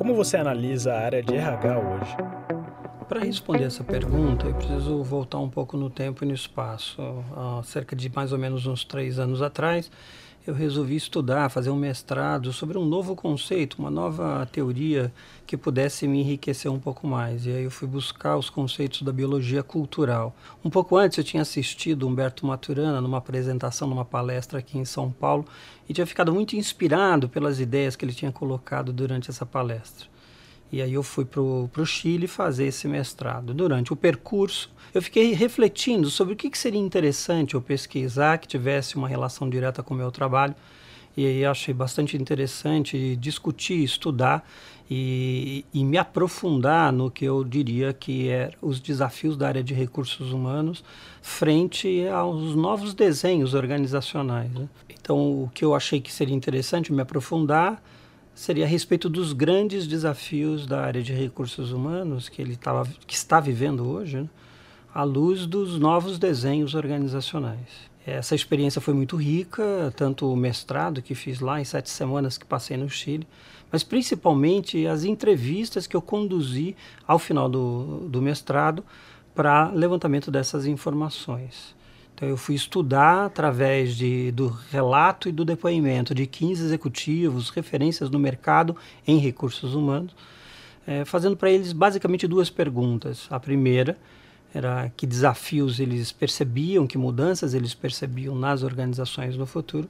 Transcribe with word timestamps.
Como 0.00 0.14
você 0.14 0.38
analisa 0.38 0.94
a 0.94 1.00
área 1.00 1.22
de 1.22 1.36
RH 1.36 1.78
hoje? 1.78 2.16
Para 3.06 3.20
responder 3.20 3.64
essa 3.64 3.84
pergunta, 3.84 4.46
eu 4.46 4.54
preciso 4.54 5.02
voltar 5.02 5.38
um 5.40 5.50
pouco 5.50 5.76
no 5.76 5.90
tempo 5.90 6.24
e 6.24 6.26
no 6.26 6.32
espaço. 6.32 7.02
Há 7.36 7.60
cerca 7.62 7.94
de 7.94 8.08
mais 8.08 8.32
ou 8.32 8.38
menos 8.38 8.66
uns 8.66 8.82
três 8.82 9.18
anos 9.18 9.42
atrás, 9.42 9.92
eu 10.50 10.54
resolvi 10.54 10.96
estudar, 10.96 11.48
fazer 11.48 11.70
um 11.70 11.76
mestrado 11.76 12.52
sobre 12.52 12.76
um 12.76 12.84
novo 12.84 13.14
conceito, 13.14 13.78
uma 13.78 13.90
nova 13.90 14.46
teoria 14.50 15.12
que 15.46 15.56
pudesse 15.56 16.06
me 16.06 16.20
enriquecer 16.20 16.70
um 16.70 16.78
pouco 16.78 17.06
mais. 17.06 17.46
E 17.46 17.50
aí 17.50 17.64
eu 17.64 17.70
fui 17.70 17.86
buscar 17.86 18.36
os 18.36 18.50
conceitos 18.50 19.02
da 19.02 19.12
biologia 19.12 19.62
cultural. 19.62 20.34
Um 20.64 20.68
pouco 20.68 20.96
antes 20.96 21.18
eu 21.18 21.24
tinha 21.24 21.42
assistido 21.42 22.06
Humberto 22.06 22.44
Maturana 22.44 23.00
numa 23.00 23.18
apresentação, 23.18 23.88
numa 23.88 24.04
palestra 24.04 24.58
aqui 24.58 24.76
em 24.76 24.84
São 24.84 25.10
Paulo, 25.10 25.44
e 25.88 25.94
tinha 25.94 26.06
ficado 26.06 26.32
muito 26.32 26.56
inspirado 26.56 27.28
pelas 27.28 27.60
ideias 27.60 27.94
que 27.94 28.04
ele 28.04 28.12
tinha 28.12 28.32
colocado 28.32 28.92
durante 28.92 29.30
essa 29.30 29.46
palestra. 29.46 30.06
E 30.72 30.80
aí 30.80 30.94
eu 30.94 31.02
fui 31.02 31.24
para 31.24 31.40
o 31.40 31.86
Chile 31.86 32.26
fazer 32.26 32.66
esse 32.66 32.86
mestrado. 32.86 33.52
Durante 33.52 33.92
o 33.92 33.96
percurso, 33.96 34.70
eu 34.94 35.02
fiquei 35.02 35.32
refletindo 35.32 36.08
sobre 36.10 36.34
o 36.34 36.36
que, 36.36 36.48
que 36.48 36.58
seria 36.58 36.80
interessante 36.80 37.54
eu 37.54 37.60
pesquisar 37.60 38.38
que 38.38 38.46
tivesse 38.46 38.96
uma 38.96 39.08
relação 39.08 39.50
direta 39.50 39.82
com 39.82 39.94
o 39.94 39.96
meu 39.96 40.10
trabalho. 40.10 40.54
E 41.16 41.26
aí 41.26 41.44
achei 41.44 41.74
bastante 41.74 42.16
interessante 42.16 43.16
discutir, 43.16 43.82
estudar 43.82 44.48
e, 44.88 45.64
e, 45.74 45.84
me 45.84 45.98
aprofundar 45.98 46.92
no 46.92 47.10
que 47.10 47.24
eu 47.24 47.44
diria 47.44 47.92
que 47.92 48.28
é 48.28 48.50
os 48.62 48.80
desafios 48.80 49.36
da 49.36 49.48
área 49.48 49.62
de 49.62 49.74
recursos 49.74 50.32
humanos 50.32 50.84
frente 51.20 52.06
aos 52.08 52.54
novos 52.54 52.94
desenhos 52.94 53.54
organizacionais. 53.54 54.50
Né? 54.52 54.68
Então, 54.88 55.44
o 55.44 55.50
que 55.52 55.64
eu 55.64 55.74
achei 55.74 56.00
que 56.00 56.12
seria 56.12 56.34
interessante 56.34 56.92
me 56.92 57.02
aprofundar 57.02 57.82
seria 58.40 58.64
a 58.64 58.68
respeito 58.68 59.10
dos 59.10 59.34
grandes 59.34 59.86
desafios 59.86 60.66
da 60.66 60.80
área 60.80 61.02
de 61.02 61.12
recursos 61.12 61.72
humanos 61.72 62.26
que 62.26 62.40
ele 62.40 62.56
tava, 62.56 62.88
que 63.06 63.14
está 63.14 63.38
vivendo 63.38 63.86
hoje, 63.86 64.16
né, 64.16 64.28
à 64.94 65.02
luz 65.02 65.44
dos 65.44 65.78
novos 65.78 66.18
desenhos 66.18 66.74
organizacionais. 66.74 67.90
Essa 68.06 68.34
experiência 68.34 68.80
foi 68.80 68.94
muito 68.94 69.14
rica, 69.14 69.92
tanto 69.94 70.32
o 70.32 70.34
mestrado 70.34 71.02
que 71.02 71.14
fiz 71.14 71.38
lá 71.40 71.60
em 71.60 71.64
sete 71.64 71.90
semanas 71.90 72.38
que 72.38 72.46
passei 72.46 72.78
no 72.78 72.88
Chile, 72.88 73.28
mas 73.70 73.84
principalmente 73.84 74.86
as 74.86 75.04
entrevistas 75.04 75.86
que 75.86 75.94
eu 75.94 76.00
conduzi 76.00 76.74
ao 77.06 77.18
final 77.18 77.46
do, 77.46 78.08
do 78.08 78.22
mestrado 78.22 78.82
para 79.34 79.68
levantamento 79.68 80.30
dessas 80.30 80.64
informações. 80.64 81.78
Então, 82.20 82.28
eu 82.28 82.36
fui 82.36 82.54
estudar 82.54 83.24
através 83.24 83.96
de, 83.96 84.30
do 84.32 84.48
relato 84.70 85.26
e 85.26 85.32
do 85.32 85.42
depoimento 85.42 86.14
de 86.14 86.26
15 86.26 86.62
executivos, 86.66 87.48
referências 87.48 88.10
no 88.10 88.18
mercado 88.18 88.76
em 89.06 89.16
recursos 89.16 89.74
humanos, 89.74 90.14
é, 90.86 91.02
fazendo 91.06 91.34
para 91.34 91.50
eles 91.50 91.72
basicamente 91.72 92.28
duas 92.28 92.50
perguntas. 92.50 93.26
A 93.30 93.40
primeira 93.40 93.96
era 94.52 94.92
que 94.98 95.06
desafios 95.06 95.80
eles 95.80 96.12
percebiam, 96.12 96.86
que 96.86 96.98
mudanças 96.98 97.54
eles 97.54 97.72
percebiam 97.72 98.34
nas 98.34 98.62
organizações 98.62 99.34
no 99.34 99.46
futuro. 99.46 99.88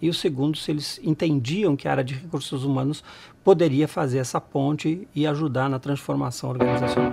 E 0.00 0.08
o 0.08 0.14
segundo, 0.14 0.56
se 0.56 0.70
eles 0.70 1.00
entendiam 1.02 1.74
que 1.74 1.88
a 1.88 1.90
área 1.90 2.04
de 2.04 2.14
recursos 2.14 2.62
humanos 2.62 3.02
poderia 3.42 3.88
fazer 3.88 4.18
essa 4.18 4.40
ponte 4.40 5.08
e 5.12 5.26
ajudar 5.26 5.68
na 5.68 5.80
transformação 5.80 6.50
organizacional. 6.50 7.10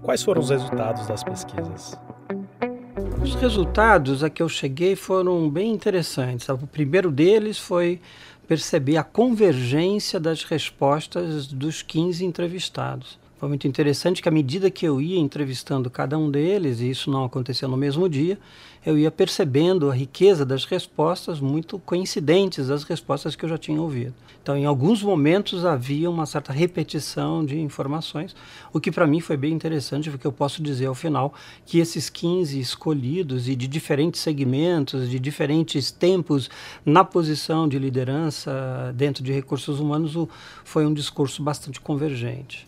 Quais 0.00 0.22
foram 0.22 0.40
os 0.40 0.48
resultados 0.48 1.06
das 1.06 1.22
pesquisas? 1.22 1.94
Os 3.22 3.34
resultados 3.34 4.22
a 4.22 4.30
que 4.30 4.42
eu 4.42 4.48
cheguei 4.48 4.94
foram 4.94 5.50
bem 5.50 5.72
interessantes. 5.72 6.48
O 6.48 6.66
primeiro 6.66 7.10
deles 7.10 7.58
foi 7.58 8.00
perceber 8.46 8.96
a 8.96 9.02
convergência 9.02 10.20
das 10.20 10.44
respostas 10.44 11.48
dos 11.48 11.82
15 11.82 12.24
entrevistados. 12.24 13.18
Foi 13.38 13.48
muito 13.48 13.68
interessante 13.68 14.20
que 14.20 14.28
à 14.28 14.32
medida 14.32 14.68
que 14.68 14.84
eu 14.84 15.00
ia 15.00 15.16
entrevistando 15.16 15.88
cada 15.88 16.18
um 16.18 16.28
deles, 16.28 16.80
e 16.80 16.90
isso 16.90 17.08
não 17.08 17.24
aconteceu 17.24 17.68
no 17.68 17.76
mesmo 17.76 18.08
dia, 18.08 18.36
eu 18.84 18.98
ia 18.98 19.12
percebendo 19.12 19.88
a 19.88 19.94
riqueza 19.94 20.44
das 20.44 20.64
respostas 20.64 21.38
muito 21.38 21.78
coincidentes 21.78 22.66
das 22.66 22.82
respostas 22.82 23.36
que 23.36 23.44
eu 23.44 23.48
já 23.48 23.56
tinha 23.56 23.80
ouvido. 23.80 24.12
Então, 24.42 24.56
em 24.56 24.64
alguns 24.64 25.04
momentos 25.04 25.64
havia 25.64 26.10
uma 26.10 26.26
certa 26.26 26.52
repetição 26.52 27.44
de 27.44 27.60
informações, 27.60 28.34
o 28.72 28.80
que 28.80 28.90
para 28.90 29.06
mim 29.06 29.20
foi 29.20 29.36
bem 29.36 29.52
interessante, 29.52 30.10
porque 30.10 30.26
eu 30.26 30.32
posso 30.32 30.60
dizer 30.60 30.86
ao 30.86 30.94
final 30.94 31.32
que 31.64 31.78
esses 31.78 32.10
15 32.10 32.58
escolhidos 32.58 33.48
e 33.48 33.54
de 33.54 33.68
diferentes 33.68 34.20
segmentos, 34.20 35.08
de 35.08 35.20
diferentes 35.20 35.92
tempos 35.92 36.50
na 36.84 37.04
posição 37.04 37.68
de 37.68 37.78
liderança 37.78 38.92
dentro 38.96 39.22
de 39.22 39.32
recursos 39.32 39.78
humanos, 39.78 40.16
foi 40.64 40.84
um 40.84 40.92
discurso 40.92 41.40
bastante 41.40 41.80
convergente. 41.80 42.67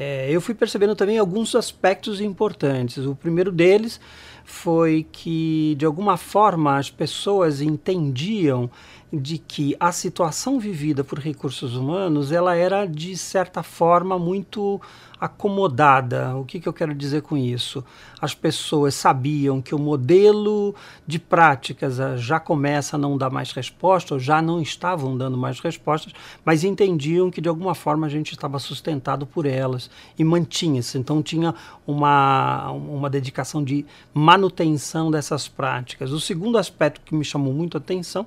É, 0.00 0.30
eu 0.30 0.40
fui 0.40 0.54
percebendo 0.54 0.94
também 0.94 1.18
alguns 1.18 1.56
aspectos 1.56 2.20
importantes. 2.20 3.04
O 3.04 3.16
primeiro 3.16 3.50
deles 3.50 4.00
foi 4.44 5.04
que, 5.10 5.74
de 5.76 5.84
alguma 5.84 6.16
forma, 6.16 6.78
as 6.78 6.88
pessoas 6.88 7.60
entendiam 7.60 8.70
de 9.12 9.38
que 9.38 9.74
a 9.80 9.90
situação 9.90 10.58
vivida 10.60 11.02
por 11.02 11.18
recursos 11.18 11.74
humanos 11.74 12.30
ela 12.30 12.54
era 12.54 12.84
de 12.86 13.16
certa 13.16 13.62
forma 13.62 14.18
muito 14.18 14.80
acomodada. 15.20 16.36
O 16.36 16.44
que, 16.44 16.60
que 16.60 16.68
eu 16.68 16.72
quero 16.72 16.94
dizer 16.94 17.22
com 17.22 17.36
isso? 17.36 17.84
As 18.20 18.34
pessoas 18.34 18.94
sabiam 18.94 19.60
que 19.60 19.74
o 19.74 19.78
modelo 19.78 20.74
de 21.06 21.18
práticas 21.18 21.98
ah, 21.98 22.16
já 22.16 22.38
começa 22.38 22.96
a 22.96 22.98
não 22.98 23.18
dar 23.18 23.30
mais 23.30 23.50
resposta, 23.52 24.14
ou 24.14 24.20
já 24.20 24.40
não 24.40 24.60
estavam 24.60 25.16
dando 25.16 25.36
mais 25.36 25.58
respostas, 25.58 26.12
mas 26.44 26.62
entendiam 26.62 27.30
que 27.30 27.40
de 27.40 27.48
alguma 27.48 27.74
forma 27.74 28.06
a 28.06 28.10
gente 28.10 28.32
estava 28.32 28.58
sustentado 28.58 29.26
por 29.26 29.44
elas 29.44 29.90
e 30.18 30.22
mantinha-se. 30.22 30.98
Então 30.98 31.22
tinha 31.22 31.54
uma, 31.86 32.70
uma 32.70 33.10
dedicação 33.10 33.64
de 33.64 33.84
manutenção 34.14 35.10
dessas 35.10 35.48
práticas. 35.48 36.12
O 36.12 36.20
segundo 36.20 36.58
aspecto 36.58 37.00
que 37.04 37.14
me 37.14 37.24
chamou 37.24 37.52
muito 37.52 37.76
a 37.76 37.80
atenção 37.80 38.26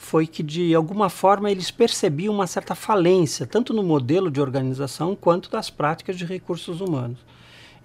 foi 0.00 0.26
que, 0.26 0.42
de 0.42 0.74
alguma 0.74 1.10
forma, 1.10 1.50
eles 1.50 1.70
percebiam 1.70 2.34
uma 2.34 2.46
certa 2.46 2.74
falência, 2.74 3.46
tanto 3.46 3.74
no 3.74 3.82
modelo 3.82 4.30
de 4.30 4.40
organização 4.40 5.14
quanto 5.14 5.50
das 5.50 5.68
práticas 5.68 6.16
de 6.16 6.24
recursos 6.24 6.80
humanos. 6.80 7.18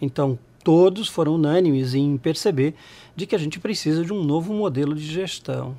Então, 0.01 0.39
todos 0.63 1.09
foram 1.09 1.35
unânimes 1.35 1.93
em 1.93 2.17
perceber 2.17 2.73
de 3.17 3.27
que 3.27 3.35
a 3.35 3.37
gente 3.37 3.59
precisa 3.59 4.03
de 4.03 4.13
um 4.13 4.23
novo 4.23 4.53
modelo 4.53 4.95
de 4.95 5.05
gestão. 5.05 5.75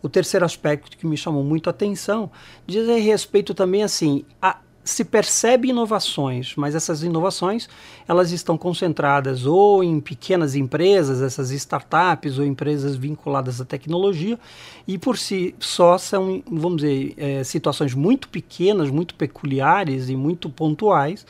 O 0.00 0.08
terceiro 0.08 0.46
aspecto 0.46 0.96
que 0.96 1.06
me 1.06 1.16
chamou 1.16 1.42
muito 1.42 1.66
a 1.66 1.70
atenção 1.70 2.30
diz 2.64 2.86
respeito 2.86 3.52
também 3.52 3.82
assim 3.82 4.24
a 4.40 4.58
se 4.88 5.04
percebe 5.04 5.68
inovações, 5.68 6.54
mas 6.56 6.74
essas 6.74 7.02
inovações 7.02 7.68
elas 8.06 8.32
estão 8.32 8.56
concentradas 8.56 9.44
ou 9.44 9.84
em 9.84 10.00
pequenas 10.00 10.54
empresas, 10.54 11.20
essas 11.20 11.50
startups 11.50 12.38
ou 12.38 12.44
empresas 12.44 12.96
vinculadas 12.96 13.60
à 13.60 13.64
tecnologia, 13.64 14.38
e 14.86 14.96
por 14.96 15.18
si 15.18 15.54
só 15.60 15.98
são, 15.98 16.42
vamos 16.50 16.82
dizer, 16.82 17.14
é, 17.18 17.44
situações 17.44 17.92
muito 17.92 18.30
pequenas, 18.30 18.90
muito 18.90 19.14
peculiares 19.14 20.08
e 20.08 20.16
muito 20.16 20.48
pontuais, 20.48 21.26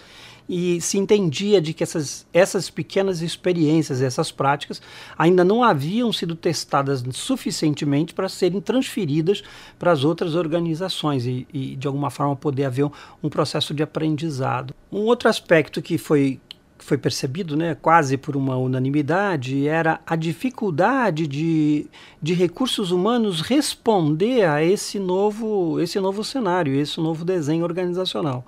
e 0.48 0.81
se 0.81 0.97
entendia 0.97 1.60
de 1.60 1.75
que 1.75 1.82
essas, 1.82 2.26
essas 2.32 2.70
pequenas 2.70 3.20
experiências, 3.20 4.00
essas 4.00 4.32
práticas, 4.32 4.81
ainda 5.16 5.44
não 5.44 5.62
haviam 5.62 6.12
sido 6.12 6.34
testadas 6.34 7.04
suficientemente 7.12 8.14
para 8.14 8.28
serem 8.28 8.60
transferidas 8.60 9.42
para 9.78 9.92
as 9.92 10.04
outras 10.04 10.34
organizações 10.34 11.26
e, 11.26 11.47
e, 11.53 11.76
de 11.76 11.86
alguma 11.86 12.10
forma, 12.10 12.34
poder 12.34 12.64
haver 12.64 12.84
um, 12.84 12.91
um 13.22 13.28
processo 13.28 13.75
de 13.75 13.82
aprendizado. 13.82 14.75
Um 14.91 15.00
outro 15.00 15.28
aspecto 15.28 15.82
que 15.82 15.98
foi 15.98 16.41
foi 16.78 16.97
percebido, 16.97 17.56
né, 17.56 17.75
quase 17.75 18.16
por 18.16 18.36
uma 18.36 18.56
unanimidade, 18.56 19.66
era 19.66 20.00
a 20.06 20.15
dificuldade 20.15 21.27
de, 21.27 21.86
de 22.22 22.34
recursos 22.34 22.91
humanos 22.91 23.41
responder 23.41 24.48
a 24.48 24.62
esse 24.65 24.98
novo, 24.98 25.80
esse 25.80 25.98
novo 26.00 26.22
cenário, 26.24 26.74
esse 26.74 27.00
novo 27.00 27.24
desenho 27.24 27.65
organizacional. 27.65 28.45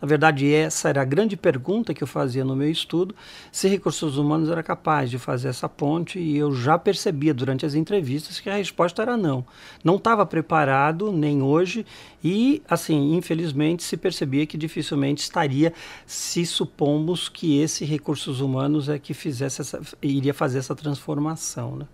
Na 0.00 0.08
verdade, 0.08 0.52
essa 0.52 0.88
era 0.88 1.02
a 1.02 1.04
grande 1.04 1.36
pergunta 1.36 1.94
que 1.94 2.02
eu 2.02 2.06
fazia 2.06 2.44
no 2.44 2.54
meu 2.54 2.70
estudo, 2.70 3.14
se 3.50 3.68
recursos 3.68 4.18
humanos 4.18 4.50
era 4.50 4.62
capaz 4.62 5.10
de 5.10 5.18
fazer 5.18 5.48
essa 5.48 5.68
ponte, 5.68 6.18
e 6.18 6.36
eu 6.36 6.54
já 6.54 6.78
percebia 6.78 7.32
durante 7.32 7.64
as 7.64 7.74
entrevistas 7.74 8.40
que 8.40 8.50
a 8.50 8.56
resposta 8.56 9.02
era 9.02 9.16
não. 9.16 9.44
Não 9.82 9.96
estava 9.96 10.26
preparado, 10.26 11.10
nem 11.12 11.42
hoje, 11.42 11.86
e, 12.22 12.62
assim, 12.68 13.14
infelizmente, 13.14 13.82
se 13.82 13.96
percebia 13.96 14.46
que 14.46 14.58
dificilmente 14.58 15.22
estaria 15.22 15.72
se 16.06 16.44
supomos 16.44 17.28
que 17.28 17.60
esse 17.60 17.84
recursos 17.84 18.40
humanos 18.40 18.88
é 18.88 18.98
que 18.98 19.14
fizesse 19.14 19.60
essa, 19.60 19.80
iria 20.02 20.34
fazer 20.34 20.58
essa 20.58 20.74
transformação. 20.74 21.76
Né? 21.76 21.86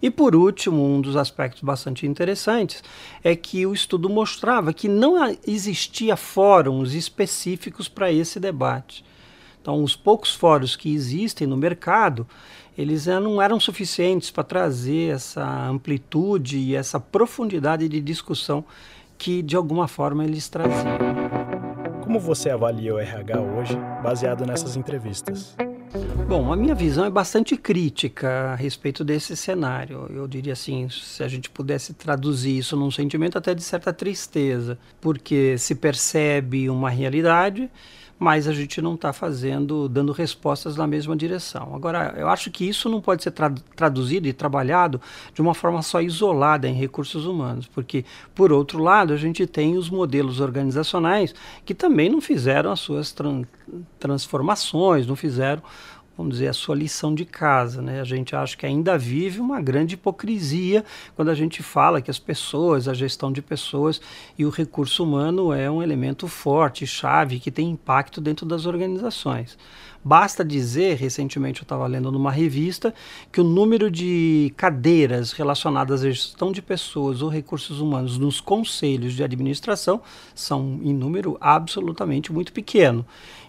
E 0.00 0.10
por 0.10 0.34
último, 0.36 0.84
um 0.84 1.00
dos 1.00 1.16
aspectos 1.16 1.62
bastante 1.62 2.06
interessantes 2.06 2.82
é 3.22 3.34
que 3.34 3.66
o 3.66 3.72
estudo 3.72 4.08
mostrava 4.08 4.72
que 4.72 4.88
não 4.88 5.16
existia 5.46 6.16
fóruns 6.16 6.94
específicos 6.94 7.88
para 7.88 8.12
esse 8.12 8.38
debate. 8.38 9.04
Então, 9.60 9.82
os 9.82 9.96
poucos 9.96 10.34
fóruns 10.34 10.76
que 10.76 10.94
existem 10.94 11.46
no 11.46 11.56
mercado, 11.56 12.26
eles 12.76 13.06
não 13.06 13.42
eram 13.42 13.58
suficientes 13.58 14.30
para 14.30 14.44
trazer 14.44 15.14
essa 15.14 15.44
amplitude 15.68 16.58
e 16.58 16.76
essa 16.76 17.00
profundidade 17.00 17.88
de 17.88 18.00
discussão 18.00 18.64
que 19.18 19.42
de 19.42 19.56
alguma 19.56 19.88
forma 19.88 20.24
eles 20.24 20.48
traziam. 20.48 20.96
Como 22.02 22.20
você 22.20 22.48
avalia 22.48 22.94
o 22.94 22.98
RH 22.98 23.40
hoje, 23.40 23.76
baseado 24.02 24.46
nessas 24.46 24.76
entrevistas? 24.76 25.56
Bom, 26.28 26.52
a 26.52 26.56
minha 26.56 26.74
visão 26.74 27.04
é 27.04 27.10
bastante 27.10 27.56
crítica 27.56 28.52
a 28.52 28.54
respeito 28.54 29.02
desse 29.02 29.34
cenário. 29.34 30.06
Eu 30.10 30.28
diria 30.28 30.52
assim, 30.52 30.88
se 30.90 31.22
a 31.22 31.28
gente 31.28 31.48
pudesse 31.48 31.94
traduzir 31.94 32.58
isso 32.58 32.76
num 32.76 32.90
sentimento 32.90 33.38
até 33.38 33.54
de 33.54 33.62
certa 33.62 33.92
tristeza, 33.92 34.78
porque 35.00 35.56
se 35.56 35.74
percebe 35.74 36.68
uma 36.68 36.90
realidade, 36.90 37.70
mas 38.18 38.48
a 38.48 38.52
gente 38.52 38.82
não 38.82 38.94
está 38.94 39.12
fazendo, 39.12 39.88
dando 39.88 40.12
respostas 40.12 40.76
na 40.76 40.86
mesma 40.86 41.16
direção. 41.16 41.74
Agora, 41.74 42.14
eu 42.16 42.28
acho 42.28 42.50
que 42.50 42.68
isso 42.68 42.88
não 42.88 43.00
pode 43.00 43.22
ser 43.22 43.30
tra 43.30 43.52
traduzido 43.76 44.26
e 44.26 44.32
trabalhado 44.32 45.00
de 45.32 45.40
uma 45.40 45.54
forma 45.54 45.80
só 45.82 46.00
isolada 46.00 46.68
em 46.68 46.74
recursos 46.74 47.26
humanos, 47.26 47.66
porque, 47.66 48.04
por 48.34 48.52
outro 48.52 48.82
lado, 48.82 49.12
a 49.12 49.16
gente 49.16 49.46
tem 49.46 49.76
os 49.76 49.88
modelos 49.88 50.40
organizacionais 50.40 51.34
que 51.64 51.74
também 51.74 52.08
não 52.08 52.20
fizeram 52.20 52.72
as 52.72 52.80
suas 52.80 53.12
tran 53.12 53.42
transformações, 53.98 55.06
não 55.06 55.14
fizeram 55.14 55.62
vamos 56.18 56.34
dizer, 56.34 56.48
a 56.48 56.52
sua 56.52 56.74
lição 56.74 57.14
de 57.14 57.24
casa. 57.24 57.80
Né? 57.80 58.00
A 58.00 58.04
gente 58.04 58.34
acha 58.34 58.56
que 58.56 58.66
ainda 58.66 58.98
vive 58.98 59.40
uma 59.40 59.60
grande 59.60 59.94
hipocrisia 59.94 60.84
quando 61.14 61.28
a 61.28 61.34
gente 61.34 61.62
fala 61.62 62.02
que 62.02 62.10
as 62.10 62.18
pessoas, 62.18 62.88
a 62.88 62.92
gestão 62.92 63.30
de 63.30 63.40
pessoas 63.40 64.00
e 64.36 64.44
o 64.44 64.50
recurso 64.50 65.04
humano 65.04 65.52
é 65.52 65.70
um 65.70 65.80
elemento 65.80 66.26
forte, 66.26 66.84
chave, 66.88 67.38
que 67.38 67.52
tem 67.52 67.70
impacto 67.70 68.20
dentro 68.20 68.44
das 68.44 68.66
organizações. 68.66 69.56
Basta 70.04 70.44
dizer, 70.44 70.96
recentemente 70.96 71.60
eu 71.60 71.64
estava 71.64 71.86
lendo 71.86 72.10
numa 72.10 72.30
revista, 72.30 72.94
que 73.32 73.40
o 73.40 73.44
número 73.44 73.90
de 73.90 74.52
cadeiras 74.56 75.32
relacionadas 75.32 76.02
à 76.02 76.10
gestão 76.10 76.50
de 76.50 76.62
pessoas 76.62 77.20
ou 77.20 77.28
recursos 77.28 77.80
humanos 77.80 78.16
nos 78.16 78.40
conselhos 78.40 79.12
de 79.14 79.22
administração 79.22 80.00
são 80.34 80.80
em 80.82 80.94
número 80.94 81.36
absolutamente 81.40 82.32
muito 82.32 82.52
pequeno. 82.52 83.04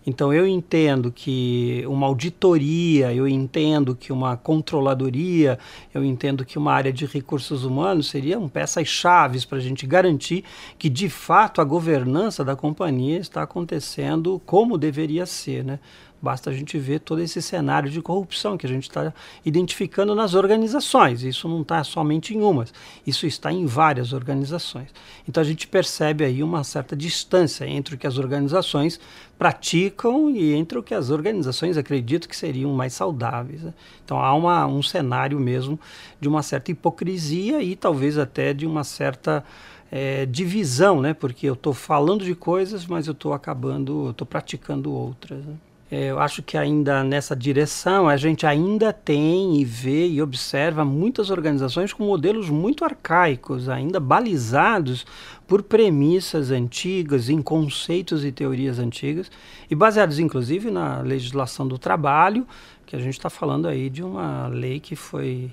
Então 0.10 0.34
eu 0.34 0.48
entendo 0.48 1.12
que 1.12 1.84
uma 1.88 2.08
auditoria, 2.08 3.14
eu 3.14 3.28
entendo 3.28 3.96
que 3.96 4.12
uma 4.12 4.36
controladoria, 4.36 5.60
eu 5.94 6.04
entendo 6.04 6.44
que 6.44 6.58
uma 6.58 6.74
área 6.74 6.92
de 6.92 7.06
recursos 7.06 7.64
humanos 7.64 8.10
seriam 8.10 8.50
peças 8.50 8.88
chaves 8.88 9.46
para 9.46 9.60
a 9.60 9.62
gente 9.62 9.86
garantir 9.86 10.44
que 10.80 10.90
de 10.90 11.10
fato 11.10 11.62
a 11.62 11.64
governança 11.64 12.44
da 12.44 12.56
companhia 12.56 13.20
está 13.20 13.44
acontecendo 13.44 14.42
como 14.48 14.80
deveria 14.80 15.28
ser, 15.28 15.64
né? 15.64 15.80
Basta 16.22 16.50
a 16.50 16.54
gente 16.54 16.78
ver 16.78 17.00
todo 17.00 17.22
esse 17.22 17.42
cenário 17.42 17.90
de 17.90 18.02
corrupção 18.02 18.58
que 18.58 18.66
a 18.66 18.70
gente 18.70 18.90
está 18.90 19.14
identificando 19.46 20.14
nas 20.14 20.34
organizações. 20.34 21.24
Isso 21.24 21.48
não 21.48 21.62
está 21.62 21.82
somente 21.84 22.36
em 22.36 22.42
umas, 22.42 22.74
isso 23.08 23.26
está 23.26 23.54
em 23.54 23.66
várias 23.66 24.12
organizações. 24.12 24.90
Então 25.28 25.42
a 25.42 25.46
gente 25.46 25.66
percebe 25.66 26.26
aí 26.26 26.44
uma 26.44 26.64
certa 26.66 26.96
distância 26.96 27.66
entre 27.66 27.96
o 27.96 27.98
que 27.98 28.06
as 28.06 28.18
organizações 28.18 29.00
praticam 29.39 30.30
e 30.30 30.53
entre 30.53 30.77
o 30.77 30.83
que 30.83 30.94
as 30.94 31.09
organizações 31.09 31.77
acreditam 31.77 32.27
que 32.27 32.36
seriam 32.36 32.74
mais 32.74 32.91
saudáveis. 32.91 33.63
Né? 33.63 33.74
Então 34.03 34.19
há 34.19 34.33
uma, 34.36 34.68
um 34.68 34.83
cenário 34.83 35.39
mesmo 35.39 35.80
de 36.19 36.27
uma 36.27 36.44
certa 36.44 36.71
hipocrisia 36.71 37.63
e 37.63 37.74
talvez 37.74 38.18
até 38.18 38.53
de 38.53 38.68
uma 38.68 38.83
certa 38.83 39.41
é, 39.89 40.25
divisão, 40.25 41.00
né? 41.00 41.13
porque 41.13 41.47
eu 41.47 41.53
estou 41.53 41.74
falando 41.74 42.25
de 42.25 42.36
coisas, 42.36 42.86
mas 42.86 43.07
eu 43.07 43.13
estou 43.13 43.31
acabando, 43.31 44.09
estou 44.09 44.27
praticando 44.27 44.91
outras. 44.91 45.45
Né? 45.45 45.56
É, 45.91 46.12
eu 46.12 46.19
acho 46.19 46.44
que 46.44 46.56
ainda 46.56 47.03
nessa 47.03 47.36
direção 47.36 48.07
a 48.07 48.15
gente 48.15 48.45
ainda 48.45 48.94
tem 48.94 49.59
e 49.59 49.65
vê 49.65 50.07
e 50.07 50.21
observa 50.21 50.86
muitas 50.86 51.31
organizações 51.31 51.91
com 51.91 52.03
modelos 52.03 52.47
muito 52.47 52.86
arcaicos, 52.86 53.68
ainda 53.68 54.00
balizados 54.00 55.03
por 55.47 55.63
premissas 55.63 56.51
antigas, 56.51 57.27
em 57.27 57.41
conceitos 57.41 58.24
e 58.24 58.31
teorias 58.31 58.77
antigas, 58.77 59.31
e 59.68 59.74
baseados 59.74 60.19
inclusive 60.19 60.69
na 60.69 61.01
legislação 61.01 61.68
do 61.68 61.80
trabalho, 61.80 62.45
que 62.86 62.95
a 62.95 63.00
gente 63.00 63.13
está 63.13 63.30
falando 63.30 63.68
aí 63.68 63.89
de 63.89 64.03
uma 64.03 64.47
lei 64.47 64.80
que 64.80 64.95
foi 64.95 65.51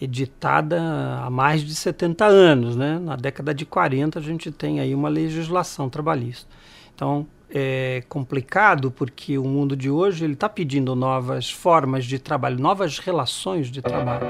editada 0.00 0.80
há 1.20 1.30
mais 1.30 1.62
de 1.62 1.74
70 1.74 2.24
anos, 2.24 2.76
né? 2.76 2.98
Na 2.98 3.16
década 3.16 3.52
de 3.52 3.64
40 3.64 4.20
a 4.20 4.22
gente 4.22 4.52
tem 4.52 4.78
aí 4.78 4.94
uma 4.94 5.08
legislação 5.08 5.88
trabalhista. 5.88 6.48
Então, 6.94 7.26
é 7.56 8.02
complicado 8.08 8.90
porque 8.90 9.38
o 9.38 9.44
mundo 9.44 9.76
de 9.76 9.88
hoje 9.88 10.24
ele 10.24 10.32
está 10.32 10.48
pedindo 10.48 10.96
novas 10.96 11.48
formas 11.48 12.04
de 12.04 12.18
trabalho, 12.18 12.58
novas 12.58 12.98
relações 12.98 13.68
de 13.68 13.80
trabalho. 13.80 14.26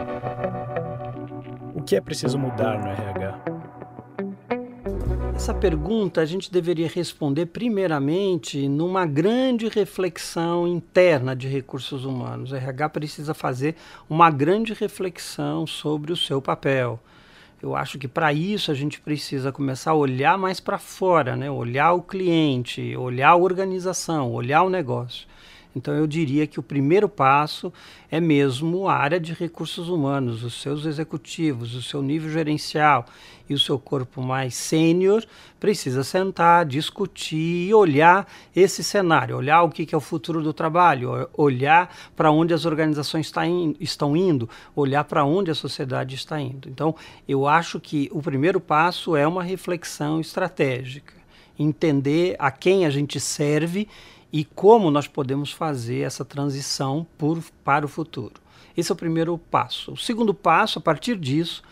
O 1.74 1.82
que 1.82 1.96
é 1.96 2.02
preciso 2.02 2.38
mudar 2.38 2.78
no 2.78 2.86
RH? 2.86 3.44
Essa 5.34 5.54
pergunta 5.54 6.20
a 6.20 6.26
gente 6.26 6.52
deveria 6.52 6.86
responder 6.86 7.46
primeiramente 7.46 8.68
numa 8.68 9.06
grande 9.06 9.68
reflexão 9.68 10.68
interna 10.68 11.34
de 11.34 11.48
recursos 11.48 12.04
humanos. 12.04 12.52
O 12.52 12.56
RH 12.56 12.90
precisa 12.90 13.32
fazer 13.32 13.74
uma 14.08 14.30
grande 14.30 14.74
reflexão 14.74 15.66
sobre 15.66 16.12
o 16.12 16.16
seu 16.16 16.42
papel 16.42 17.00
eu 17.62 17.74
acho 17.74 17.98
que 17.98 18.06
para 18.06 18.32
isso 18.32 18.70
a 18.70 18.74
gente 18.74 19.00
precisa 19.00 19.50
começar 19.50 19.92
a 19.92 19.94
olhar 19.94 20.36
mais 20.36 20.60
para 20.60 20.78
fora, 20.78 21.36
né? 21.36 21.50
olhar 21.50 21.92
o 21.92 22.02
cliente, 22.02 22.96
olhar 22.96 23.30
a 23.30 23.36
organização, 23.36 24.32
olhar 24.32 24.62
o 24.62 24.70
negócio. 24.70 25.26
Então 25.74 25.92
eu 25.94 26.06
diria 26.06 26.46
que 26.46 26.60
o 26.60 26.62
primeiro 26.62 27.08
passo 27.08 27.72
é 28.10 28.20
mesmo 28.20 28.88
a 28.88 28.94
área 28.94 29.18
de 29.18 29.32
recursos 29.32 29.88
humanos, 29.88 30.44
os 30.44 30.60
seus 30.62 30.86
executivos, 30.86 31.74
o 31.74 31.82
seu 31.82 32.00
nível 32.00 32.30
gerencial 32.30 33.06
e 33.48 33.54
o 33.54 33.58
seu 33.58 33.78
corpo 33.78 34.22
mais 34.22 34.54
sênior 34.54 35.24
precisa 35.58 36.04
sentar, 36.04 36.64
discutir 36.64 37.68
e 37.68 37.74
olhar 37.74 38.26
esse 38.54 38.84
cenário, 38.84 39.36
olhar 39.36 39.62
o 39.62 39.68
que 39.68 39.94
é 39.94 39.98
o 39.98 40.00
futuro 40.00 40.42
do 40.42 40.52
trabalho, 40.52 41.28
olhar 41.36 41.94
para 42.14 42.30
onde 42.30 42.54
as 42.54 42.64
organizações 42.64 43.30
tá 43.30 43.42
estão 43.80 44.16
indo, 44.16 44.48
olhar 44.76 45.04
para 45.04 45.24
onde 45.24 45.50
a 45.50 45.54
sociedade 45.54 46.14
está 46.14 46.40
indo. 46.40 46.68
Então 46.68 46.94
eu 47.26 47.46
acho 47.46 47.80
que 47.80 48.08
o 48.12 48.22
primeiro 48.22 48.60
passo 48.60 49.16
é 49.16 49.26
uma 49.26 49.42
reflexão 49.42 50.20
estratégica, 50.20 51.14
entender 51.58 52.36
a 52.38 52.50
quem 52.50 52.86
a 52.86 52.90
gente 52.90 53.18
serve 53.18 53.88
e 54.34 54.44
como 54.44 54.90
nós 54.90 55.06
podemos 55.06 55.52
fazer 55.52 56.00
essa 56.00 56.24
transição 56.24 57.06
por, 57.16 57.40
para 57.62 57.86
o 57.86 57.88
futuro. 57.88 58.34
Esse 58.76 58.90
é 58.90 58.92
o 58.92 58.96
primeiro 58.96 59.38
passo. 59.38 59.92
O 59.92 59.96
segundo 59.96 60.34
passo, 60.34 60.80
a 60.80 60.82
partir 60.82 61.16
disso, 61.16 61.62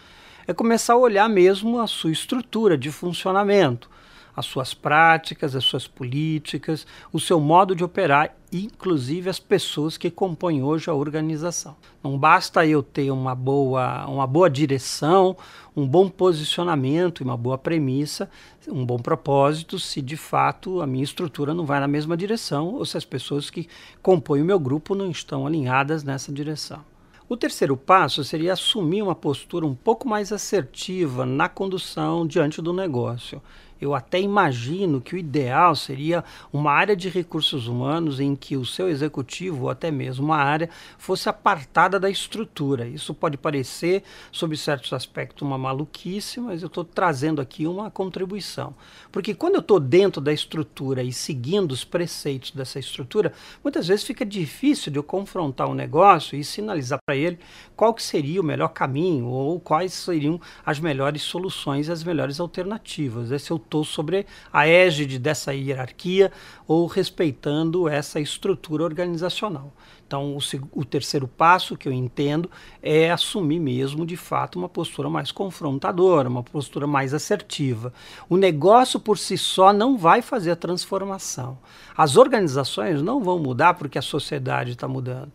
é 0.46 0.54
começar 0.54 0.92
a 0.92 0.96
olhar 0.96 1.28
mesmo 1.28 1.80
a 1.80 1.88
sua 1.88 2.12
estrutura 2.12 2.78
de 2.78 2.92
funcionamento 2.92 3.90
as 4.34 4.46
suas 4.46 4.72
práticas, 4.72 5.54
as 5.54 5.64
suas 5.64 5.86
políticas, 5.86 6.86
o 7.12 7.20
seu 7.20 7.38
modo 7.38 7.76
de 7.76 7.84
operar, 7.84 8.34
inclusive 8.50 9.28
as 9.28 9.38
pessoas 9.38 9.96
que 9.96 10.10
compõem 10.10 10.62
hoje 10.62 10.88
a 10.88 10.94
organização. 10.94 11.76
Não 12.02 12.18
basta 12.18 12.66
eu 12.66 12.82
ter 12.82 13.10
uma 13.10 13.34
boa, 13.34 14.06
uma 14.06 14.26
boa 14.26 14.48
direção, 14.48 15.36
um 15.76 15.86
bom 15.86 16.08
posicionamento 16.08 17.20
e 17.20 17.24
uma 17.24 17.36
boa 17.36 17.58
premissa, 17.58 18.30
um 18.68 18.84
bom 18.84 18.98
propósito, 18.98 19.78
se 19.78 20.00
de 20.00 20.16
fato 20.16 20.80
a 20.80 20.86
minha 20.86 21.04
estrutura 21.04 21.52
não 21.54 21.66
vai 21.66 21.80
na 21.80 21.88
mesma 21.88 22.16
direção 22.16 22.74
ou 22.74 22.84
se 22.84 22.96
as 22.96 23.04
pessoas 23.04 23.50
que 23.50 23.68
compõem 24.00 24.42
o 24.42 24.44
meu 24.44 24.58
grupo 24.58 24.94
não 24.94 25.10
estão 25.10 25.46
alinhadas 25.46 26.04
nessa 26.04 26.32
direção. 26.32 26.84
O 27.28 27.36
terceiro 27.36 27.76
passo 27.76 28.22
seria 28.22 28.52
assumir 28.52 29.02
uma 29.02 29.14
postura 29.14 29.64
um 29.64 29.74
pouco 29.74 30.06
mais 30.06 30.32
assertiva 30.32 31.24
na 31.24 31.48
condução 31.48 32.26
diante 32.26 32.60
do 32.60 32.72
negócio 32.72 33.40
eu 33.82 33.96
até 33.96 34.20
imagino 34.20 35.00
que 35.00 35.16
o 35.16 35.18
ideal 35.18 35.74
seria 35.74 36.22
uma 36.52 36.70
área 36.70 36.94
de 36.94 37.08
recursos 37.08 37.66
humanos 37.66 38.20
em 38.20 38.36
que 38.36 38.56
o 38.56 38.64
seu 38.64 38.88
executivo, 38.88 39.64
ou 39.64 39.70
até 39.70 39.90
mesmo 39.90 40.26
uma 40.26 40.36
área, 40.36 40.70
fosse 40.96 41.28
apartada 41.28 41.98
da 41.98 42.08
estrutura. 42.08 42.86
Isso 42.86 43.12
pode 43.12 43.36
parecer, 43.36 44.04
sob 44.30 44.56
certos 44.56 44.92
aspectos, 44.92 45.42
uma 45.42 45.58
maluquice, 45.58 46.38
mas 46.38 46.62
eu 46.62 46.68
estou 46.68 46.84
trazendo 46.84 47.40
aqui 47.40 47.66
uma 47.66 47.90
contribuição. 47.90 48.72
Porque 49.10 49.34
quando 49.34 49.56
eu 49.56 49.60
estou 49.60 49.80
dentro 49.80 50.20
da 50.20 50.32
estrutura 50.32 51.02
e 51.02 51.12
seguindo 51.12 51.72
os 51.72 51.84
preceitos 51.84 52.52
dessa 52.52 52.78
estrutura, 52.78 53.32
muitas 53.64 53.88
vezes 53.88 54.04
fica 54.04 54.24
difícil 54.24 54.92
de 54.92 54.98
eu 55.00 55.02
confrontar 55.02 55.68
um 55.68 55.74
negócio 55.74 56.38
e 56.38 56.44
sinalizar 56.44 57.00
para 57.04 57.16
ele 57.16 57.40
qual 57.74 57.92
que 57.92 58.02
seria 58.02 58.40
o 58.40 58.44
melhor 58.44 58.68
caminho 58.68 59.26
ou 59.26 59.58
quais 59.58 59.92
seriam 59.92 60.40
as 60.64 60.78
melhores 60.78 61.22
soluções, 61.22 61.90
as 61.90 62.04
melhores 62.04 62.38
alternativas. 62.38 63.32
Esse 63.32 63.50
é 63.50 63.54
estou 63.72 63.84
sobre 63.84 64.26
a 64.52 64.68
égide 64.68 65.18
dessa 65.18 65.54
hierarquia 65.54 66.30
ou 66.68 66.86
respeitando 66.86 67.88
essa 67.88 68.20
estrutura 68.20 68.84
organizacional. 68.84 69.72
Então, 70.06 70.36
o, 70.36 70.38
o, 70.78 70.84
terceiro 70.84 71.26
passo 71.26 71.74
que 71.74 71.88
eu 71.88 71.92
entendo 71.92 72.50
é 72.82 73.10
assumir 73.10 73.58
mesmo, 73.58 74.04
de 74.04 74.14
fato, 74.14 74.58
uma 74.58 74.68
postura 74.68 75.08
mais 75.08 75.32
confrontadora, 75.32 76.28
uma 76.28 76.42
postura 76.42 76.86
mais 76.86 77.14
assertiva. 77.14 77.94
O 78.28 78.36
negócio 78.36 79.00
por 79.00 79.16
si 79.16 79.38
só 79.38 79.72
não 79.72 79.96
vai 79.96 80.20
fazer 80.20 80.50
a 80.50 80.56
transformação. 80.56 81.58
As 81.96 82.16
organizações 82.16 83.00
não 83.00 83.22
vão 83.22 83.38
mudar 83.38 83.72
porque 83.72 83.96
a 83.96 84.02
sociedade 84.02 84.72
está 84.72 84.86
mudando. 84.86 85.32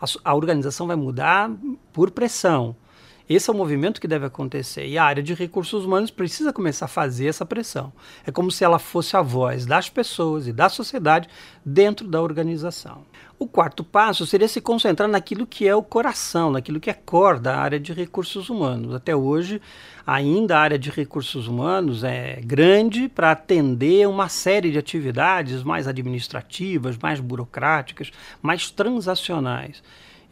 A, 0.00 0.30
a 0.30 0.34
organização 0.36 0.86
vai 0.86 0.96
mudar 0.96 1.50
por 1.92 2.12
pressão 2.12 2.76
Esse 3.30 3.48
é 3.48 3.52
o 3.52 3.56
movimento 3.56 4.00
que 4.00 4.08
deve 4.08 4.26
acontecer. 4.26 4.88
E 4.88 4.98
a 4.98 5.04
área 5.04 5.22
de 5.22 5.34
recursos 5.34 5.84
humanos 5.84 6.10
precisa 6.10 6.52
começar 6.52 6.86
a 6.86 6.88
fazer 6.88 7.28
essa 7.28 7.46
pressão. 7.46 7.92
É 8.26 8.32
como 8.32 8.50
se 8.50 8.64
ela 8.64 8.80
fosse 8.80 9.16
a 9.16 9.22
voz 9.22 9.64
das 9.64 9.88
pessoas 9.88 10.48
e 10.48 10.52
da 10.52 10.68
sociedade 10.68 11.28
dentro 11.64 12.08
da 12.08 12.20
organização. 12.20 13.04
O 13.38 13.46
quarto 13.46 13.84
passo 13.84 14.26
seria 14.26 14.48
se 14.48 14.60
concentrar 14.60 15.08
naquilo 15.08 15.46
que 15.46 15.68
é 15.68 15.72
o 15.76 15.82
coração, 15.82 16.50
naquilo 16.50 16.80
que 16.80 16.90
é 16.90 16.92
core 16.92 17.38
da 17.38 17.56
área 17.56 17.78
de 17.78 17.92
recursos 17.92 18.50
humanos. 18.50 18.92
Até 18.92 19.14
hoje, 19.14 19.62
ainda 20.04 20.58
a 20.58 20.60
área 20.60 20.78
de 20.78 20.90
recursos 20.90 21.46
humanos 21.46 22.02
é 22.02 22.40
grande 22.44 23.08
para 23.08 23.30
atender 23.30 24.08
uma 24.08 24.28
série 24.28 24.72
de 24.72 24.78
atividades 24.78 25.62
mais 25.62 25.86
administrativas, 25.86 26.98
mais 26.98 27.20
burocráticas, 27.20 28.10
mais 28.42 28.72
transacionais. 28.72 29.80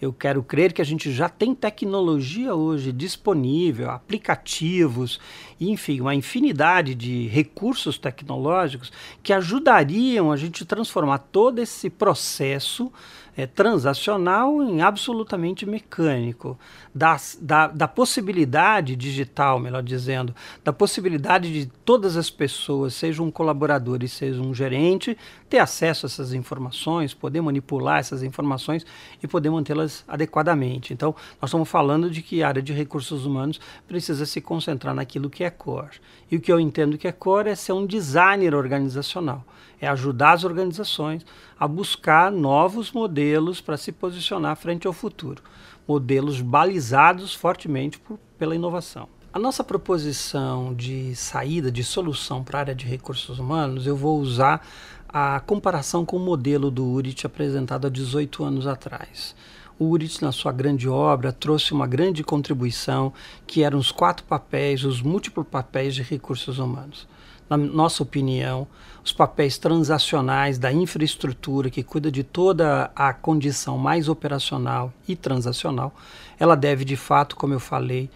Eu 0.01 0.13
quero 0.13 0.45
crer 0.45 0.73
que 0.73 0.81
a 0.81 0.85
gente 0.85 1.13
já 1.13 1.29
tem 1.29 1.55
tecnologia 1.55 2.55
hoje 2.55 2.93
disponível, 2.93 3.91
aplicativos, 3.91 5.19
enfim, 5.61 6.01
uma 6.01 6.15
infinidade 6.15 6.95
de 6.95 7.27
recursos 7.27 7.99
tecnológicos 7.99 8.93
que 9.25 9.33
ajudariam 9.33 10.31
a 10.31 10.37
gente 10.37 10.65
transformar 10.65 11.19
todo 11.19 11.59
esse 11.59 11.91
processo 11.91 12.93
é, 13.39 13.47
transacional 13.47 14.61
em 14.65 14.83
absolutamente 14.83 15.65
mecânico, 15.65 16.59
da, 16.93 17.17
da, 17.41 17.69
da, 17.69 17.87
possibilidade 17.87 18.97
digital, 18.97 19.61
melhor 19.61 19.81
dizendo, 19.81 20.35
da 20.65 20.73
possibilidade 20.73 21.53
de 21.53 21.67
todas 21.85 22.17
as 22.17 22.31
pessoas, 22.31 22.95
seja 22.95 23.23
um 23.23 23.31
colaborador 23.31 24.03
e 24.03 24.09
seja 24.09 24.43
um 24.43 24.53
gerente, 24.53 25.17
ter 25.49 25.59
acesso 25.59 26.05
a 26.05 26.09
essas 26.09 26.33
informações, 26.33 27.15
poder 27.15 27.41
manipular 27.41 28.01
essas 28.01 28.25
informações 28.25 28.85
e 29.23 29.29
poder 29.29 29.51
mantê-las 29.51 30.05
adequadamente. 30.09 30.93
Então, 30.93 31.15
nós 31.41 31.51
estamos 31.51 31.69
falando 31.69 32.11
de 32.11 32.23
que 32.23 32.43
a 32.43 32.49
área 32.49 32.61
de 32.61 32.73
recursos 32.73 33.25
humanos 33.25 33.61
precisa 33.87 34.27
se 34.27 34.41
concentrar 34.41 34.93
naquilo 34.93 35.31
que 35.31 35.45
é 35.45 35.51
core. 35.51 36.01
E 36.29 36.35
o 36.35 36.41
que 36.41 36.51
eu 36.51 36.59
entendo 36.59 36.99
que 36.99 37.07
é 37.07 37.13
core 37.13 37.51
é 37.51 37.55
ser 37.55 37.73
um 37.73 37.87
designer 37.87 38.53
organizacional, 38.53 39.45
é 39.81 39.89
ajudar 39.89 40.33
as 40.33 40.45
organizações 40.45 41.25
a 41.59 41.67
buscar 41.67 42.31
novos 42.31 42.93
modelos 42.93 43.61
para 43.61 43.77
se 43.77 43.93
posicionar 43.93 44.57
frente 44.57 44.87
ao 44.87 44.93
futuro. 44.93 45.43
Modelos 45.87 46.41
balizados 46.41 47.35
fortemente 47.35 47.99
por, 47.99 48.19
pela 48.39 48.55
inovação. 48.55 49.09
A 49.33 49.39
nossa 49.39 49.63
proposição 49.63 50.75
de 50.75 51.15
saída, 51.15 51.71
de 51.71 51.85
solução 51.85 52.43
para 52.43 52.59
a 52.59 52.61
área 52.61 52.75
de 52.75 52.87
recursos 52.87 53.39
humanos, 53.39 53.87
eu 53.87 53.95
vou 53.95 54.19
usar 54.19 54.67
a 55.09 55.41
comparação 55.41 56.05
com 56.05 56.17
o 56.17 56.21
modelo 56.21 56.71
do 56.71 56.85
URIT 56.85 57.27
apresentado 57.27 57.87
há 57.87 57.91
18 57.91 58.45
anos 58.45 58.67
atrás. 58.67 59.35
O 59.79 59.87
URIT, 59.87 60.23
na 60.23 60.33
sua 60.33 60.53
grande 60.53 60.89
obra, 60.89 61.33
trouxe 61.33 61.73
uma 61.73 61.87
grande 61.87 62.25
contribuição, 62.25 63.13
que 63.47 63.63
eram 63.63 63.79
os 63.79 63.93
quatro 63.93 64.25
papéis, 64.25 64.85
os 64.85 65.01
múltiplos 65.01 65.47
papéis 65.49 65.95
de 65.95 66.03
recursos 66.03 66.59
humanos 66.59 67.07
na 67.49 67.57
nossa 67.57 68.03
opinião, 68.03 68.67
os 69.03 69.13
papéis 69.13 69.57
transacionais 69.57 70.59
da 70.59 70.71
infraestrutura 70.71 71.71
que 71.71 71.83
cuida 71.83 72.11
de 72.11 72.23
toda 72.23 72.91
a 72.95 73.13
condição 73.13 73.79
mais 73.79 74.09
operacional 74.09 74.93
e 75.07 75.17
transacional, 75.17 75.95
ela 76.39 76.55
deve 76.55 76.85
de 76.85 76.97
fato, 76.97 77.37
como 77.37 77.55
eu 77.55 77.61
falei, 77.61 78.11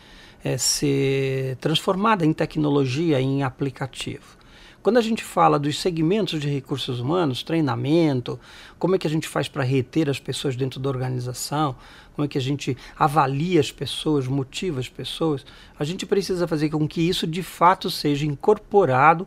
é, 0.45 0.59
ser 0.59 1.57
transformada 1.57 2.27
em 2.27 2.33
tecnologia, 2.33 3.21
em 3.21 3.43
aplicativo. 3.43 4.42
Quando 4.83 4.97
a 4.97 5.01
gente 5.01 5.23
fala 5.23 5.61
dos 5.61 5.81
segmentos 5.81 6.41
de 6.41 6.49
recursos 6.49 6.99
humanos, 6.99 7.45
treinamento, 7.45 8.39
como 8.81 8.97
é 8.97 8.99
que 8.99 9.07
a 9.07 9.11
gente 9.11 9.29
faz 9.29 9.49
para 9.49 9.63
reter 9.63 10.11
as 10.11 10.19
pessoas 10.19 10.57
dentro 10.57 10.81
da 10.81 10.89
organização, 10.89 11.77
como 12.17 12.27
é 12.27 12.29
que 12.29 12.37
a 12.37 12.41
gente 12.41 12.77
avalia 12.99 13.61
as 13.61 13.71
pessoas, 13.71 14.27
motiva 14.27 14.81
as 14.81 14.89
pessoas, 14.89 15.47
a 15.79 15.85
gente 15.85 16.05
precisa 16.05 16.49
fazer 16.49 16.69
com 16.69 16.89
que 16.89 17.01
isso 17.01 17.29
de 17.29 17.45
fato 17.45 17.89
seja 17.89 18.27
incorporado 18.27 19.27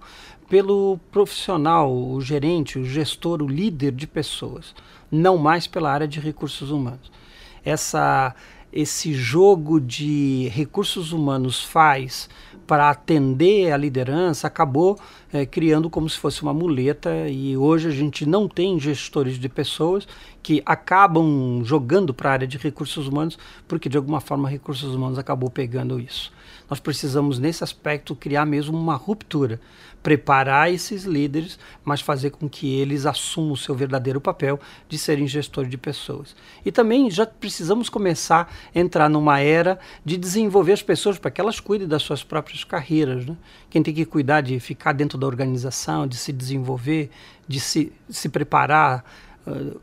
pelo 0.49 0.99
profissional, 1.09 1.95
o 1.95 2.19
gerente, 2.19 2.77
o 2.77 2.83
gestor, 2.83 3.41
o 3.41 3.47
líder 3.47 3.93
de 3.93 4.05
pessoas, 4.05 4.75
não 5.09 5.37
mais 5.37 5.67
pela 5.67 5.89
área 5.89 6.07
de 6.07 6.19
recursos 6.19 6.69
humanos. 6.69 7.09
Essa 7.63 8.35
esse 8.75 9.13
jogo 9.13 9.79
de 9.79 10.49
recursos 10.49 11.13
humanos 11.13 11.63
faz 11.63 12.29
para 12.67 12.89
atender 12.89 13.71
a 13.71 13.77
liderança 13.77 14.47
acabou 14.47 14.99
é, 15.35 15.45
criando 15.45 15.89
como 15.89 16.09
se 16.09 16.17
fosse 16.17 16.41
uma 16.41 16.53
muleta 16.53 17.27
e 17.27 17.57
hoje 17.57 17.89
a 17.89 17.91
gente 17.91 18.25
não 18.25 18.47
tem 18.47 18.79
gestores 18.79 19.37
de 19.37 19.49
pessoas 19.49 20.07
que 20.41 20.63
acabam 20.65 21.61
jogando 21.61 22.13
para 22.13 22.29
a 22.29 22.33
área 22.33 22.47
de 22.47 22.57
recursos 22.57 23.05
humanos 23.05 23.37
porque 23.67 23.89
de 23.89 23.97
alguma 23.97 24.21
forma 24.21 24.47
recursos 24.47 24.95
humanos 24.95 25.19
acabou 25.19 25.49
pegando 25.49 25.99
isso. 25.99 26.31
Nós 26.69 26.79
precisamos 26.79 27.37
nesse 27.37 27.63
aspecto 27.63 28.15
criar 28.15 28.45
mesmo 28.45 28.77
uma 28.77 28.95
ruptura, 28.95 29.59
preparar 30.01 30.71
esses 30.71 31.03
líderes, 31.03 31.59
mas 31.83 32.01
fazer 32.01 32.31
com 32.31 32.47
que 32.47 32.75
eles 32.75 33.05
assumam 33.05 33.53
o 33.53 33.57
seu 33.57 33.73
verdadeiro 33.75 34.21
papel 34.21 34.59
de 34.87 34.97
serem 34.97 35.27
gestores 35.27 35.69
de 35.69 35.77
pessoas. 35.77 36.35
E 36.63 36.71
também 36.71 37.09
já 37.09 37.25
precisamos 37.25 37.89
começar 37.89 38.51
a 38.73 38.79
entrar 38.79 39.09
numa 39.09 39.39
era 39.39 39.79
de 40.03 40.17
desenvolver 40.17 40.73
as 40.73 40.81
pessoas 40.81 41.17
para 41.17 41.31
que 41.31 41.41
elas 41.41 41.59
cuidem 41.59 41.87
das 41.87 42.03
suas 42.03 42.23
próprias 42.23 42.63
carreiras. 42.63 43.25
Né? 43.25 43.35
Quem 43.69 43.81
tem 43.81 43.93
que 43.93 44.05
cuidar 44.05 44.41
de 44.41 44.59
ficar 44.59 44.93
dentro 44.93 45.17
organização, 45.25 46.07
de 46.07 46.17
se 46.17 46.31
desenvolver, 46.31 47.09
de 47.47 47.59
se, 47.59 47.91
se 48.09 48.29
preparar 48.29 49.03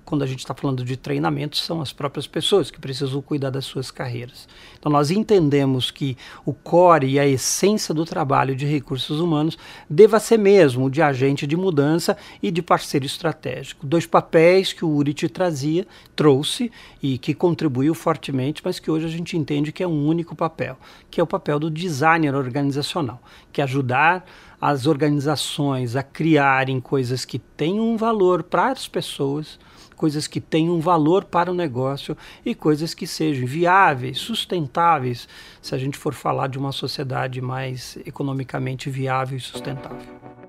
quando 0.05 0.23
a 0.23 0.27
gente 0.27 0.41
está 0.41 0.55
falando 0.55 0.85
de 0.85 0.97
treinamento, 0.97 1.57
são 1.57 1.81
as 1.81 1.93
próprias 1.93 2.27
pessoas 2.27 2.71
que 2.71 2.81
precisam 2.81 3.23
cuidar 3.23 3.51
das 3.51 3.65
suas 3.65 3.91
carreiras. 3.91 4.49
Então, 4.79 4.91
nós 4.91 5.11
entendemos 5.11 5.91
que 5.91 6.17
o 6.45 6.53
core 6.53 7.13
e 7.13 7.19
a 7.19 7.27
essência 7.27 7.95
do 7.95 8.05
trabalho 8.05 8.57
de 8.57 8.67
recursos 8.67 9.21
humanos 9.21 9.57
deva 9.89 10.19
ser 10.19 10.39
mesmo 10.39 10.91
de 10.91 11.01
agente 11.01 11.47
de 11.47 11.57
mudança 11.57 12.17
e 12.43 12.51
de 12.51 12.63
parceiro 12.63 13.07
estratégico. 13.07 13.87
Dois 13.87 14.07
papéis 14.07 14.73
que 14.73 14.85
o 14.85 14.89
URIT 14.89 15.29
trazia, 15.29 15.87
trouxe 16.17 16.71
e 17.03 17.17
que 17.19 17.33
contribuiu 17.33 17.95
fortemente, 17.95 18.63
mas 18.65 18.79
que 18.79 18.91
hoje 18.91 19.07
a 19.07 19.11
gente 19.11 19.37
entende 19.37 19.73
que 19.73 19.83
é 19.83 19.87
um 19.87 20.07
único 20.07 20.35
papel, 20.35 20.77
que 21.11 21.21
é 21.21 21.23
o 21.23 21.27
papel 21.27 21.59
do 21.59 21.71
designer 21.71 22.35
organizacional, 22.35 23.23
que 23.53 23.61
é 23.61 23.65
ajudar 23.65 24.25
as 24.63 24.87
organizações 24.87 25.97
a 25.97 26.05
criarem 26.05 26.81
coisas 26.81 27.25
que 27.25 27.37
tenham 27.37 27.85
um 27.85 27.97
valor 27.97 28.45
para 28.45 28.71
as 28.71 28.87
pessoas, 28.87 29.52
coisas 29.95 30.27
que 30.27 30.41
tenham 30.41 30.75
um 30.75 30.81
valor 30.81 31.25
para 31.25 31.51
o 31.51 31.55
negócio 31.55 32.17
e 32.45 32.55
coisas 32.55 32.95
que 32.95 33.07
sejam 33.07 33.47
viáveis, 33.47 34.19
sustentáveis, 34.19 35.29
se 35.61 35.75
a 35.75 35.79
gente 35.79 35.97
for 35.97 36.15
falar 36.15 36.49
de 36.49 36.59
uma 36.59 36.73
sociedade 36.73 37.41
mais 37.41 37.99
economicamente 38.07 38.91
viável 38.91 39.37
e 39.37 39.41
sustentável. 39.41 40.42